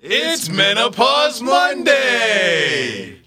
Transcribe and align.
It's 0.00 0.48
Menopause 0.48 1.42
Monday! 1.42 3.20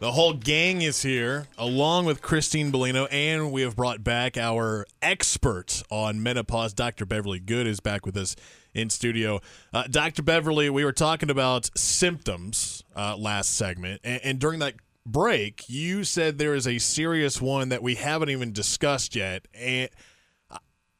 The 0.00 0.12
whole 0.12 0.32
gang 0.32 0.80
is 0.80 1.02
here, 1.02 1.48
along 1.58 2.06
with 2.06 2.22
Christine 2.22 2.72
Bellino, 2.72 3.06
and 3.10 3.52
we 3.52 3.60
have 3.60 3.76
brought 3.76 4.02
back 4.02 4.38
our 4.38 4.86
expert 5.02 5.82
on 5.90 6.22
menopause. 6.22 6.72
Dr. 6.72 7.04
Beverly 7.04 7.40
Goode 7.40 7.66
is 7.66 7.80
back 7.80 8.06
with 8.06 8.16
us 8.16 8.36
in 8.72 8.88
studio. 8.88 9.40
Uh, 9.74 9.82
Dr. 9.90 10.22
Beverly, 10.22 10.70
we 10.70 10.82
were 10.82 10.92
talking 10.92 11.28
about 11.28 11.68
symptoms 11.76 12.82
uh, 12.96 13.18
last 13.18 13.54
segment, 13.54 14.00
and, 14.02 14.20
and 14.24 14.38
during 14.38 14.60
that 14.60 14.76
break, 15.04 15.68
you 15.68 16.04
said 16.04 16.38
there 16.38 16.54
is 16.54 16.66
a 16.66 16.78
serious 16.78 17.38
one 17.38 17.68
that 17.68 17.82
we 17.82 17.96
haven't 17.96 18.30
even 18.30 18.50
discussed 18.50 19.14
yet, 19.14 19.46
and 19.52 19.90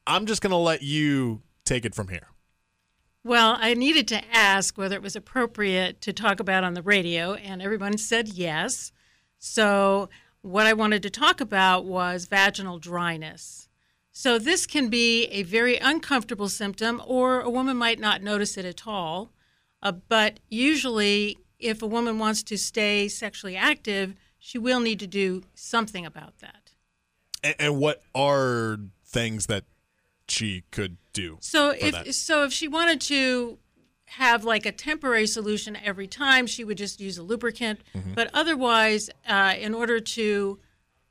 I'm 0.06 0.26
just 0.26 0.42
going 0.42 0.50
to 0.50 0.56
let 0.58 0.82
you 0.82 1.40
take 1.64 1.86
it 1.86 1.94
from 1.94 2.08
here. 2.08 2.28
Well, 3.26 3.56
I 3.58 3.72
needed 3.72 4.06
to 4.08 4.22
ask 4.30 4.76
whether 4.76 4.94
it 4.96 5.02
was 5.02 5.16
appropriate 5.16 6.02
to 6.02 6.12
talk 6.12 6.40
about 6.40 6.62
on 6.62 6.74
the 6.74 6.82
radio, 6.82 7.32
and 7.32 7.62
everyone 7.62 7.96
said 7.96 8.28
yes. 8.28 8.92
So, 9.38 10.10
what 10.42 10.66
I 10.66 10.74
wanted 10.74 11.02
to 11.04 11.10
talk 11.10 11.40
about 11.40 11.86
was 11.86 12.26
vaginal 12.26 12.78
dryness. 12.78 13.70
So, 14.12 14.38
this 14.38 14.66
can 14.66 14.90
be 14.90 15.24
a 15.28 15.42
very 15.42 15.78
uncomfortable 15.78 16.50
symptom, 16.50 17.00
or 17.06 17.40
a 17.40 17.48
woman 17.48 17.78
might 17.78 17.98
not 17.98 18.22
notice 18.22 18.58
it 18.58 18.66
at 18.66 18.86
all. 18.86 19.32
Uh, 19.82 19.92
but 19.92 20.38
usually, 20.50 21.38
if 21.58 21.80
a 21.80 21.86
woman 21.86 22.18
wants 22.18 22.42
to 22.42 22.58
stay 22.58 23.08
sexually 23.08 23.56
active, 23.56 24.14
she 24.38 24.58
will 24.58 24.80
need 24.80 25.00
to 25.00 25.06
do 25.06 25.44
something 25.54 26.04
about 26.04 26.40
that. 26.40 26.72
And, 27.42 27.54
and 27.58 27.78
what 27.78 28.02
are 28.14 28.80
things 29.06 29.46
that 29.46 29.64
she 30.28 30.64
could 30.70 30.96
do? 31.12 31.38
So 31.40 31.70
if 31.70 31.92
that? 31.92 32.14
so, 32.14 32.44
if 32.44 32.52
she 32.52 32.68
wanted 32.68 33.00
to 33.02 33.58
have 34.06 34.44
like 34.44 34.66
a 34.66 34.72
temporary 34.72 35.26
solution 35.26 35.76
every 35.76 36.06
time, 36.06 36.46
she 36.46 36.64
would 36.64 36.78
just 36.78 37.00
use 37.00 37.18
a 37.18 37.22
lubricant. 37.22 37.80
Mm-hmm. 37.94 38.14
But 38.14 38.30
otherwise, 38.32 39.10
uh, 39.28 39.54
in 39.58 39.74
order 39.74 40.00
to 40.00 40.58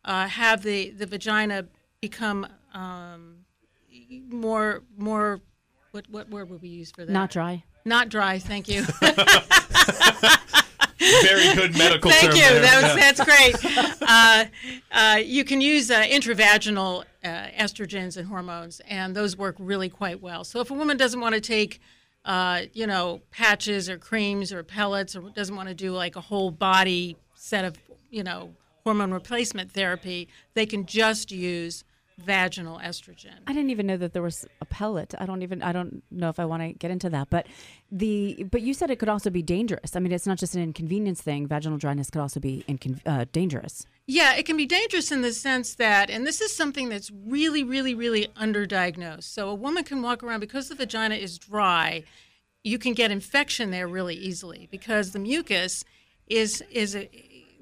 uh, 0.06 0.28
have 0.28 0.64
the 0.64 0.92
the 0.92 1.06
vagina 1.06 1.68
become 2.02 2.48
um, 2.74 3.46
more 4.30 4.84
more 4.98 5.42
what 5.92 6.10
what 6.10 6.30
word 6.30 6.50
would 6.50 6.62
we 6.62 6.70
use 6.70 6.92
for 6.92 7.06
that? 7.06 7.12
Not 7.12 7.32
dry. 7.32 7.64
Not 7.86 8.10
dry. 8.10 8.40
Thank 8.40 8.68
you. 8.68 8.86
Very 11.22 11.54
good 11.56 11.78
medical 11.78 12.12
Thank 12.12 12.36
you. 12.36 12.42
there. 12.42 12.62
That 12.62 12.84
was, 12.84 12.96
that's 12.96 13.24
great. 13.24 14.00
Uh, 14.02 14.46
uh, 14.92 15.18
you 15.24 15.44
can 15.44 15.62
use 15.62 15.90
uh, 15.90 16.04
intravaginal 16.04 17.04
uh, 17.24 17.28
estrogens 17.28 18.18
and 18.18 18.28
hormones, 18.28 18.82
and 18.88 19.16
those 19.16 19.38
work 19.38 19.56
really 19.60 19.90
quite 19.90 20.22
well. 20.22 20.44
So 20.44 20.60
if 20.60 20.72
a 20.72 20.74
woman 20.74 20.98
doesn't 20.98 21.20
want 21.20 21.36
to 21.36 21.42
take, 21.42 21.80
uh, 22.26 22.64
you 22.74 22.88
know, 22.88 23.22
patches 23.32 23.90
or 23.90 23.98
creams 23.98 24.52
or 24.54 24.64
pellets, 24.64 25.16
or 25.16 25.22
doesn't 25.30 25.56
want 25.56 25.70
to 25.70 25.76
do 25.76 25.92
like 25.92 26.16
a 26.16 26.22
whole 26.22 26.52
body 26.52 27.18
set 27.36 27.66
of, 27.66 27.76
you 28.10 28.24
know, 28.24 28.54
hormone 28.84 29.12
replacement 29.12 29.72
therapy, 29.72 30.28
they 30.54 30.66
can 30.66 30.86
just 30.86 31.32
use 31.32 31.84
vaginal 32.18 32.80
estrogen. 32.80 33.36
I 33.48 33.54
didn't 33.54 33.70
even 33.70 33.88
know 33.88 33.98
that 33.98 34.14
there 34.14 34.22
was 34.22 34.46
a 34.62 34.66
pellet. 34.66 35.14
I 35.18 35.26
don't 35.26 35.42
even 35.42 35.62
I 35.62 35.72
don't 35.72 36.04
know 36.12 36.30
if 36.30 36.40
I 36.40 36.46
want 36.46 36.64
to 36.64 36.74
get 36.74 36.92
into 36.92 37.10
that. 37.10 37.30
But 37.30 37.48
the 37.92 38.46
but 38.50 38.62
you 38.62 38.74
said 38.74 38.92
it 38.92 39.00
could 39.00 39.10
also 39.10 39.30
be 39.30 39.42
dangerous. 39.42 39.96
I 39.96 40.00
mean, 40.00 40.12
it's 40.12 40.28
not 40.28 40.38
just 40.38 40.56
an 40.56 40.62
inconvenience 40.62 41.22
thing. 41.22 41.48
Vaginal 41.48 41.78
dryness 41.78 42.10
could 42.10 42.22
also 42.22 42.40
be 42.40 42.64
incon- 42.68 43.02
uh, 43.06 43.26
dangerous. 43.32 43.86
Yeah, 44.06 44.36
it 44.36 44.46
can 44.46 44.58
be 44.58 44.66
dangerous 44.66 45.12
in 45.12 45.22
the 45.22 45.32
sense 45.32 45.76
that, 45.76 46.10
and 46.10 46.28
this 46.28 46.42
is 46.42 46.54
something 46.54 46.90
that's 46.90 47.10
really, 47.26 47.64
really, 47.64 47.96
really 47.96 48.28
underdiagnosed. 48.36 49.24
So 49.24 49.48
a 49.48 49.56
woman 49.56 49.86
can 49.86 50.02
walk 50.02 50.24
around 50.24 50.42
because 50.42 50.68
the 50.68 50.76
vagina 50.76 51.16
is 51.16 51.38
dry, 51.38 52.04
you 52.64 52.78
can 52.78 52.94
get 52.94 53.12
infection 53.12 53.72
there 53.72 53.88
really 53.88 54.16
easily 54.16 54.68
because 54.70 55.12
the 55.12 55.20
mucus 55.20 55.86
is 56.28 56.64
is 56.72 56.96
a 56.96 57.10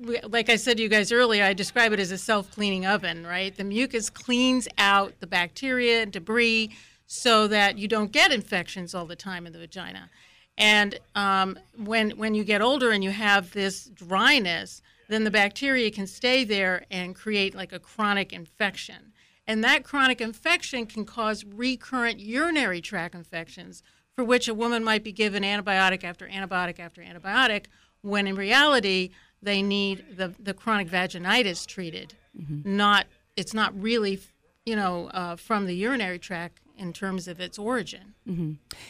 like 0.02 0.50
I 0.50 0.56
said 0.56 0.78
to 0.78 0.84
you 0.84 0.90
guys 0.90 1.12
earlier, 1.12 1.44
I 1.44 1.54
describe 1.54 1.94
it 1.94 2.00
as 2.00 2.12
a 2.12 2.18
self-cleaning 2.18 2.86
oven, 2.86 3.26
right? 3.26 3.56
The 3.56 3.64
mucus 3.64 4.10
cleans 4.10 4.68
out 4.78 5.20
the 5.20 5.28
bacteria 5.28 6.02
and 6.04 6.12
debris 6.12 6.72
so 7.06 7.48
that 7.48 7.78
you 7.78 7.88
don't 7.88 8.12
get 8.12 8.32
infections 8.32 8.96
all 8.96 9.06
the 9.06 9.16
time 9.16 9.46
in 9.46 9.54
the 9.54 9.60
vagina. 9.60 10.10
And 10.58 11.00
um, 11.16 11.58
when 11.78 12.12
when 12.12 12.36
you 12.36 12.44
get 12.44 12.62
older 12.62 12.92
and 12.92 13.04
you 13.04 13.12
have 13.12 13.52
this 13.52 13.86
dryness, 13.86 14.82
then 15.10 15.24
the 15.24 15.32
bacteria 15.32 15.92
can 15.92 16.08
stay 16.08 16.44
there 16.44 16.86
and 16.90 17.16
create 17.16 17.56
like 17.56 17.74
a 17.74 17.80
chronic 17.80 18.32
infection. 18.32 19.14
And 19.48 19.64
that 19.64 19.84
chronic 19.84 20.22
infection 20.22 20.86
can 20.86 21.04
cause 21.04 21.44
recurrent 21.44 22.20
urinary 22.20 22.80
tract 22.80 23.16
infections, 23.16 23.84
for 24.16 24.24
which 24.24 24.48
a 24.48 24.54
woman 24.54 24.84
might 24.84 25.04
be 25.04 25.12
given 25.12 25.44
antibiotic 25.44 26.04
after 26.04 26.28
antibiotic 26.28 26.80
after 26.80 27.02
antibiotic, 27.02 27.66
when 28.02 28.28
in 28.28 28.36
reality 28.36 29.10
they 29.42 29.62
need 29.62 30.18
the, 30.18 30.34
the 30.40 30.54
chronic 30.54 30.90
vaginitis 30.90 31.66
treated. 31.66 32.14
Not 32.66 33.08
it's 33.36 33.54
not 33.54 33.80
really, 33.80 34.20
you 34.66 34.76
know, 34.76 35.08
uh, 35.08 35.36
from 35.36 35.66
the 35.66 35.74
urinary 35.74 36.20
tract 36.20 36.60
in 36.78 36.94
terms 36.94 37.28
of 37.28 37.40
its 37.40 37.60
origin. 37.60 38.14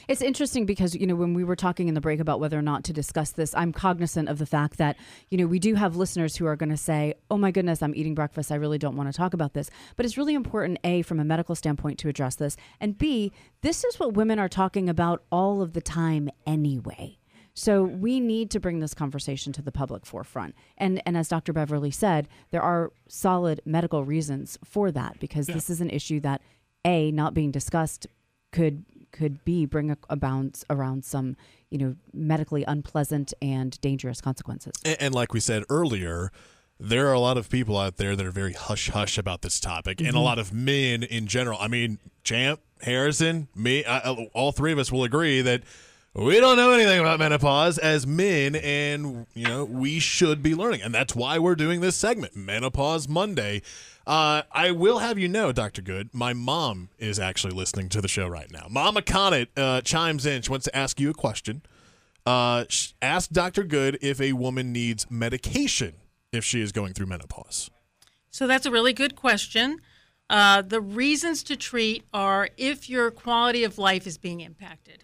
It's 0.08 0.22
interesting 0.22 0.66
because, 0.66 0.96
you 0.96 1.06
know, 1.06 1.16
when 1.16 1.34
we 1.34 1.44
were 1.44 1.56
talking 1.56 1.88
in 1.88 1.94
the 1.94 2.02
break 2.02 2.20
about 2.20 2.40
whether 2.40 2.58
or 2.58 2.62
not 2.62 2.84
to 2.86 2.94
discuss 2.94 3.32
this, 3.32 3.54
I'm 3.56 3.74
cognizant 3.74 4.30
of 4.30 4.38
the 4.38 4.46
fact 4.46 4.78
that, 4.78 4.96
you 5.30 5.38
know, 5.38 5.46
we 5.46 5.60
do 5.60 5.76
have 5.76 5.96
listeners 5.96 6.36
who 6.36 6.46
are 6.46 6.56
going 6.56 6.70
to 6.70 6.78
say, 6.78 7.16
oh 7.30 7.38
my 7.38 7.52
goodness, 7.52 7.82
I'm 7.82 7.96
eating 7.96 8.16
breakfast. 8.16 8.52
I 8.52 8.56
really 8.56 8.78
don't 8.78 8.96
want 8.96 9.12
to 9.12 9.18
talk 9.18 9.34
about 9.34 9.54
this. 9.54 9.70
But 9.98 10.06
it's 10.06 10.18
really 10.18 10.36
important, 10.36 10.80
A, 10.84 11.02
from 11.02 11.20
a 11.20 11.26
medical 11.26 11.56
standpoint 11.56 12.00
to 12.00 12.10
address 12.10 12.36
this. 12.36 12.56
And 12.80 12.98
B, 12.98 13.32
this 13.62 13.84
is 13.84 14.00
what 14.00 14.14
women 14.14 14.40
are 14.40 14.50
talking 14.50 14.88
about 14.88 15.24
all 15.32 15.62
of 15.62 15.74
the 15.74 15.82
time 15.82 16.30
anyway. 16.46 17.18
So 17.54 17.84
we 17.84 18.20
need 18.20 18.50
to 18.52 18.60
bring 18.60 18.80
this 18.80 18.94
conversation 18.94 19.52
to 19.54 19.62
the 19.62 19.72
public 19.72 20.06
forefront. 20.06 20.56
And 20.78 21.02
and 21.06 21.18
as 21.18 21.28
Dr. 21.28 21.54
Beverly 21.54 21.92
said, 21.92 22.28
there 22.52 22.62
are 22.62 22.92
solid 23.08 23.62
medical 23.66 24.06
reasons 24.06 24.58
for 24.64 24.92
that 24.92 25.20
because 25.20 25.48
this 25.48 25.70
is 25.70 25.82
an 25.82 25.90
issue 25.90 26.20
that 26.22 26.42
a 26.86 27.12
not 27.12 27.34
being 27.34 27.52
discussed 27.52 28.08
could 28.52 28.86
could 29.12 29.44
be 29.44 29.66
bring 29.66 29.92
a, 29.92 29.98
about 30.10 30.64
around 30.70 31.04
some 31.04 31.36
you 31.70 31.78
know 31.78 31.96
medically 32.14 32.64
unpleasant 32.68 33.34
and 33.42 33.80
dangerous 33.82 34.22
consequences. 34.22 34.74
And, 34.86 35.02
and 35.02 35.16
like 35.16 35.34
we 35.34 35.40
said 35.40 35.64
earlier, 35.70 36.32
there 36.80 37.08
are 37.08 37.14
a 37.14 37.20
lot 37.20 37.38
of 37.38 37.50
people 37.50 37.78
out 37.78 37.98
there 37.98 38.16
that 38.16 38.26
are 38.26 38.32
very 38.32 38.54
hush 38.54 38.90
hush 38.90 39.18
about 39.18 39.42
this 39.42 39.60
topic, 39.60 40.00
and 40.00 40.10
a 40.10 40.14
mm-hmm. 40.14 40.20
lot 40.20 40.40
of 40.40 40.54
men 40.54 41.04
in 41.04 41.28
general. 41.28 41.58
I 41.60 41.68
mean, 41.68 42.00
Champ, 42.24 42.62
Harrison, 42.82 43.50
me, 43.56 43.86
I- 43.86 44.30
all 44.34 44.52
three 44.52 44.72
of 44.72 44.80
us 44.80 44.92
will 44.92 45.04
agree 45.04 45.42
that 45.42 45.64
we 46.14 46.40
don't 46.40 46.58
know 46.58 46.72
anything 46.72 47.00
about 47.00 47.20
menopause 47.20 47.78
as 47.78 48.06
men, 48.06 48.56
and 48.56 49.26
you 49.34 49.48
know 49.48 49.64
we 49.64 50.00
should 50.00 50.44
be 50.44 50.56
learning, 50.56 50.82
and 50.82 50.94
that's 50.94 51.16
why 51.16 51.40
we're 51.40 51.56
doing 51.56 51.82
this 51.82 51.96
segment, 51.96 52.36
Menopause 52.36 53.08
Monday. 53.08 53.62
Uh, 54.06 54.42
I 54.52 54.72
will 54.72 55.00
have 55.00 55.18
you 55.18 55.28
know, 55.28 55.52
Doctor 55.52 55.82
Goode, 55.82 56.10
my 56.12 56.34
mom 56.34 56.90
is 56.98 57.20
actually 57.20 57.54
listening 57.54 57.88
to 57.90 58.02
the 58.02 58.08
show 58.08 58.28
right 58.28 58.52
now. 58.52 58.66
Mama 58.70 59.02
Connet 59.02 59.48
uh, 59.56 59.82
chimes 59.82 60.26
in. 60.26 60.42
She 60.42 60.50
wants 60.50 60.66
to 60.66 60.76
ask 60.76 61.00
you 61.00 61.12
a 61.12 61.14
question. 61.14 61.62
Uh, 62.26 62.66
ask 63.02 63.30
Dr. 63.30 63.64
Goode 63.64 63.98
if 64.02 64.20
a 64.20 64.34
woman 64.34 64.72
needs 64.72 65.10
medication 65.10 65.94
if 66.32 66.44
she 66.44 66.62
is 66.62 66.72
going 66.72 66.94
through 66.94 67.08
menopause. 67.08 67.70
So 68.32 68.48
that's 68.48 68.66
a 68.66 68.72
really 68.72 68.94
good 68.94 69.16
question. 69.16 69.80
Uh, 70.30 70.62
the 70.62 70.82
reasons 70.82 71.44
to 71.44 71.56
treat 71.56 72.04
are 72.14 72.50
if 72.58 72.90
your 72.90 73.12
quality 73.12 73.64
of 73.64 73.78
life 73.78 74.08
is 74.08 74.18
being 74.18 74.42
impacted. 74.42 75.04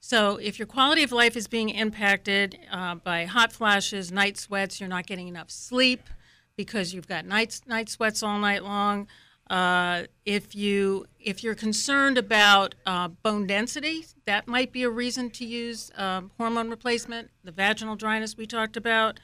So, 0.00 0.36
if 0.36 0.58
your 0.58 0.66
quality 0.66 1.02
of 1.02 1.12
life 1.12 1.36
is 1.36 1.48
being 1.48 1.70
impacted 1.70 2.58
uh, 2.70 2.94
by 2.96 3.24
hot 3.24 3.52
flashes, 3.52 4.12
night 4.12 4.38
sweats, 4.38 4.80
you're 4.80 4.88
not 4.88 5.06
getting 5.06 5.28
enough 5.28 5.50
sleep 5.50 6.08
because 6.56 6.94
you've 6.94 7.08
got 7.08 7.24
night 7.24 7.60
night 7.66 7.88
sweats 7.88 8.22
all 8.22 8.38
night 8.38 8.62
long. 8.62 9.08
Uh, 9.50 10.02
if 10.26 10.54
you 10.54 11.06
if 11.18 11.42
you're 11.42 11.54
concerned 11.54 12.18
about 12.18 12.74
uh, 12.84 13.08
bone 13.08 13.46
density, 13.46 14.04
that 14.26 14.46
might 14.46 14.72
be 14.72 14.82
a 14.82 14.90
reason 14.90 15.30
to 15.30 15.44
use 15.46 15.90
um, 15.96 16.30
hormone 16.36 16.68
replacement. 16.68 17.30
The 17.44 17.52
vaginal 17.52 17.96
dryness 17.96 18.36
we 18.36 18.46
talked 18.46 18.76
about, 18.76 19.18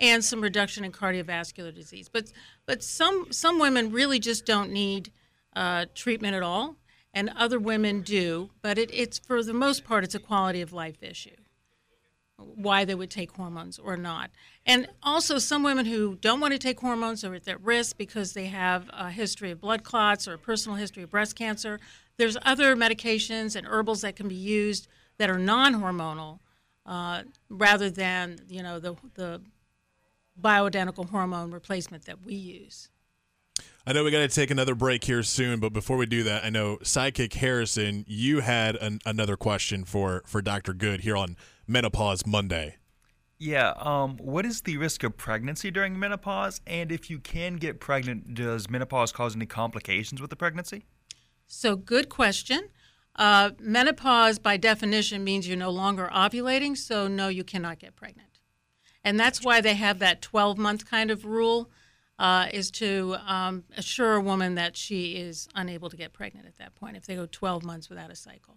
and 0.00 0.24
some 0.24 0.40
reduction 0.40 0.84
in 0.84 0.90
cardiovascular 0.90 1.72
disease. 1.72 2.08
But 2.08 2.32
but 2.66 2.82
some 2.82 3.28
some 3.30 3.60
women 3.60 3.92
really 3.92 4.18
just 4.18 4.44
don't 4.44 4.72
need 4.72 5.12
uh, 5.54 5.86
treatment 5.94 6.34
at 6.34 6.42
all, 6.42 6.76
and 7.18 7.32
other 7.34 7.58
women 7.58 8.00
do. 8.02 8.50
But 8.62 8.78
it, 8.78 8.90
it's 8.94 9.18
for 9.18 9.42
the 9.42 9.52
most 9.52 9.84
part, 9.84 10.04
it's 10.04 10.14
a 10.14 10.20
quality 10.20 10.62
of 10.62 10.72
life 10.72 11.02
issue. 11.02 11.34
Why 12.36 12.84
they 12.84 12.94
would 12.94 13.10
take 13.10 13.32
hormones 13.32 13.80
or 13.80 13.96
not, 13.96 14.30
and 14.64 14.86
also 15.02 15.38
some 15.38 15.64
women 15.64 15.86
who 15.86 16.14
don't 16.14 16.38
want 16.38 16.52
to 16.52 16.58
take 16.58 16.78
hormones 16.78 17.24
are 17.24 17.34
at 17.34 17.60
risk 17.60 17.98
because 17.98 18.32
they 18.32 18.46
have 18.46 18.88
a 18.92 19.10
history 19.10 19.50
of 19.50 19.60
blood 19.60 19.82
clots 19.82 20.28
or 20.28 20.34
a 20.34 20.38
personal 20.38 20.78
history 20.78 21.02
of 21.02 21.10
breast 21.10 21.34
cancer. 21.34 21.80
There's 22.16 22.36
other 22.42 22.76
medications 22.76 23.56
and 23.56 23.66
herbals 23.66 24.02
that 24.02 24.14
can 24.14 24.28
be 24.28 24.36
used 24.36 24.86
that 25.18 25.28
are 25.28 25.38
non-hormonal, 25.38 26.38
uh, 26.86 27.24
rather 27.48 27.90
than 27.90 28.38
you 28.48 28.62
know 28.62 28.78
the 28.78 28.94
the 29.14 29.40
bioidentical 30.40 31.10
hormone 31.10 31.50
replacement 31.50 32.04
that 32.04 32.22
we 32.24 32.34
use. 32.34 32.88
I 33.88 33.92
know 33.92 34.04
we 34.04 34.10
got 34.10 34.18
to 34.18 34.28
take 34.28 34.50
another 34.50 34.74
break 34.74 35.04
here 35.04 35.22
soon, 35.22 35.60
but 35.60 35.72
before 35.72 35.96
we 35.96 36.04
do 36.04 36.22
that, 36.24 36.44
I 36.44 36.50
know 36.50 36.76
Sidekick 36.82 37.32
Harrison, 37.32 38.04
you 38.06 38.40
had 38.40 38.76
an, 38.76 38.98
another 39.06 39.34
question 39.34 39.86
for 39.86 40.22
for 40.26 40.42
Dr. 40.42 40.74
Goode 40.74 41.00
here 41.00 41.16
on 41.16 41.38
Menopause 41.66 42.26
Monday. 42.26 42.76
Yeah. 43.38 43.72
Um, 43.78 44.18
what 44.18 44.44
is 44.44 44.60
the 44.60 44.76
risk 44.76 45.04
of 45.04 45.16
pregnancy 45.16 45.70
during 45.70 45.98
menopause? 45.98 46.60
And 46.66 46.92
if 46.92 47.08
you 47.08 47.18
can 47.18 47.56
get 47.56 47.80
pregnant, 47.80 48.34
does 48.34 48.68
menopause 48.68 49.10
cause 49.10 49.34
any 49.34 49.46
complications 49.46 50.20
with 50.20 50.28
the 50.28 50.36
pregnancy? 50.36 50.84
So, 51.46 51.74
good 51.74 52.10
question. 52.10 52.68
Uh, 53.16 53.52
menopause, 53.58 54.38
by 54.38 54.58
definition, 54.58 55.24
means 55.24 55.48
you're 55.48 55.56
no 55.56 55.70
longer 55.70 56.10
ovulating, 56.12 56.76
so 56.76 57.08
no, 57.08 57.28
you 57.28 57.42
cannot 57.42 57.78
get 57.78 57.96
pregnant. 57.96 58.38
And 59.02 59.18
that's 59.18 59.42
why 59.42 59.62
they 59.62 59.76
have 59.76 59.98
that 60.00 60.20
12 60.20 60.58
month 60.58 60.84
kind 60.84 61.10
of 61.10 61.24
rule, 61.24 61.70
uh, 62.18 62.46
is 62.52 62.70
to 62.72 63.16
um, 63.26 63.64
assure 63.76 64.14
a 64.14 64.20
woman 64.20 64.54
that 64.56 64.76
she 64.76 65.12
is 65.16 65.48
unable 65.54 65.88
to 65.90 65.96
get 65.96 66.12
pregnant 66.12 66.46
at 66.46 66.56
that 66.58 66.74
point 66.74 66.96
if 66.96 67.06
they 67.06 67.14
go 67.14 67.26
12 67.30 67.64
months 67.64 67.88
without 67.88 68.10
a 68.10 68.16
cycle. 68.16 68.56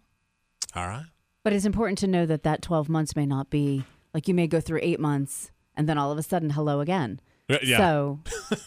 All 0.76 0.88
right. 0.88 1.06
But 1.44 1.54
it's 1.54 1.66
important 1.66 1.98
to 2.00 2.08
know 2.08 2.26
that 2.26 2.44
that 2.44 2.62
12 2.62 2.90
months 2.90 3.16
may 3.16 3.26
not 3.26 3.50
be 3.50 3.84
like 4.14 4.28
you 4.28 4.34
may 4.34 4.48
go 4.48 4.60
through 4.60 4.80
eight 4.82 5.00
months 5.00 5.52
and 5.76 5.88
then 5.88 5.98
all 5.98 6.12
of 6.12 6.18
a 6.18 6.24
sudden, 6.24 6.52
hello 6.52 6.80
again. 6.82 7.20
Yeah. 7.64 7.78
So, 7.78 8.20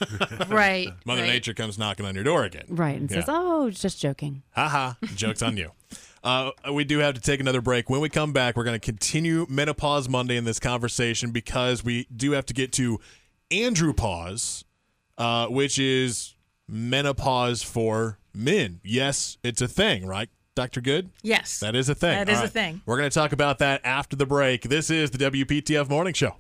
right. 0.49 0.89
Mother 1.07 1.23
right. 1.23 1.29
Nature 1.29 1.55
comes 1.55 1.79
knocking 1.79 2.05
on 2.05 2.15
your 2.15 2.25
door 2.25 2.45
again. 2.45 2.65
right. 2.69 2.99
And 2.99 3.11
says, 3.11 3.25
Yeah. 3.27 3.35
oh, 3.37 3.71
just 3.71 3.99
joking. 4.01 4.43
Haha, 4.55 4.95
joke's 5.15 5.43
on 5.43 5.57
you. 5.57 5.71
Uh, 6.25 6.53
we 6.73 6.85
do 6.85 7.01
have 7.01 7.13
to 7.15 7.21
take 7.21 7.39
another 7.39 7.61
break. 7.61 7.91
When 7.91 8.01
we 8.01 8.09
come 8.09 8.33
back, 8.33 8.57
we're 8.57 8.65
going 8.65 8.81
to 8.81 8.85
continue 8.85 9.45
Menopause 9.51 10.09
Monday 10.09 10.39
in 10.39 10.45
this 10.47 10.59
conversation 10.59 11.33
because 11.33 11.85
we 11.85 12.07
do 12.17 12.31
have 12.33 12.47
to 12.47 12.55
get 12.55 12.73
to 12.73 12.99
Andropause, 13.51 14.64
uh, 15.19 15.47
which 15.47 15.79
is 15.79 16.35
menopause 16.69 17.63
for 17.63 18.19
men. 18.35 18.81
Yes, 18.83 19.39
it's 19.43 19.61
a 19.63 19.69
thing, 19.69 20.07
right, 20.07 20.29
Dr. 20.55 20.81
Goode? 20.81 21.11
Yes. 21.23 21.61
That 21.61 21.75
is 21.75 21.89
a 21.89 21.95
thing. 21.95 22.25
That 22.25 22.29
All 22.29 22.43
is 22.43 22.51
a 22.51 22.53
thing. 22.53 22.83
We're 22.87 22.97
going 22.97 23.11
to 23.11 23.15
talk 23.15 23.33
about 23.33 23.59
that 23.59 23.81
after 23.85 24.17
the 24.17 24.27
break. 24.27 24.63
This 24.63 24.91
is 24.91 25.11
the 25.11 25.19
WPTF 25.19 25.89
Morning 25.89 26.15
Show. 26.15 26.37